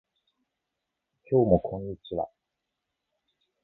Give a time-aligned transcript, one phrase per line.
[1.29, 2.27] 今日もこんにちは